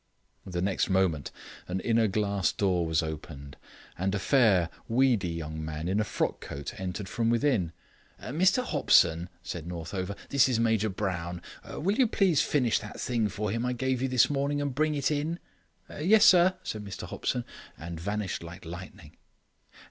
[0.47, 1.29] The next moment
[1.67, 3.55] an inner glass door was opened,
[3.99, 7.71] and a fair, weedy, young man, in a frock coat, entered from within.
[8.19, 11.39] "Mr Hopson," said Northover, "this is Major Brown.
[11.71, 14.95] Will you please finish that thing for him I gave you this morning and bring
[14.95, 15.37] it in?"
[16.01, 17.45] "Yes, sir," said Mr Hopson,
[17.77, 19.17] and vanished like lightning.